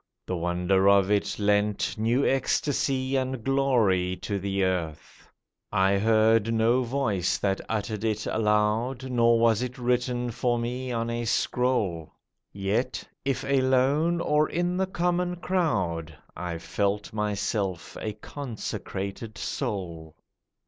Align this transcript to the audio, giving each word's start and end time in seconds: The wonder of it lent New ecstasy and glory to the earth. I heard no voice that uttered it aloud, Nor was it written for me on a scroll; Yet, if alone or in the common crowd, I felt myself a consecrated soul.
The 0.25 0.35
wonder 0.35 0.89
of 0.89 1.11
it 1.11 1.37
lent 1.37 1.95
New 1.95 2.25
ecstasy 2.25 3.15
and 3.15 3.43
glory 3.43 4.15
to 4.23 4.39
the 4.39 4.63
earth. 4.63 5.29
I 5.71 5.99
heard 5.99 6.51
no 6.51 6.81
voice 6.81 7.37
that 7.37 7.61
uttered 7.69 8.03
it 8.03 8.25
aloud, 8.25 9.11
Nor 9.11 9.37
was 9.37 9.61
it 9.61 9.77
written 9.77 10.31
for 10.31 10.57
me 10.57 10.91
on 10.91 11.11
a 11.11 11.25
scroll; 11.25 12.11
Yet, 12.51 13.03
if 13.25 13.43
alone 13.43 14.19
or 14.21 14.49
in 14.49 14.75
the 14.75 14.87
common 14.87 15.35
crowd, 15.35 16.17
I 16.35 16.57
felt 16.57 17.13
myself 17.13 17.95
a 18.01 18.13
consecrated 18.13 19.37
soul. 19.37 20.15